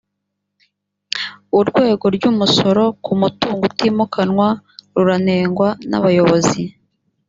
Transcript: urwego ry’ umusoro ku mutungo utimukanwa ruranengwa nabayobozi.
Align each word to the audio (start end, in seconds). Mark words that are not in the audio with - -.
urwego 1.59 2.05
ry’ 2.15 2.23
umusoro 2.31 2.83
ku 3.03 3.11
mutungo 3.21 3.61
utimukanwa 3.69 4.47
ruranengwa 4.95 5.67
nabayobozi. 5.89 6.63